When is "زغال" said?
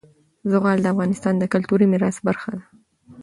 0.51-0.77